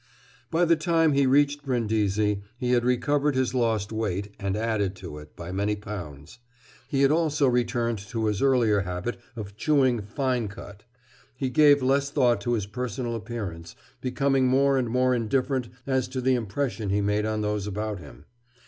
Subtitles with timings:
[0.49, 5.19] By the time he reached Brindisi he had recovered his lost weight, and added to
[5.19, 6.39] it, by many pounds.
[6.87, 10.85] He had also returned to his earlier habit of chewing "fine cut."
[11.37, 16.19] He gave less thought to his personal appearance, becoming more and more indifferent as to
[16.19, 18.25] the impression he made on those about him.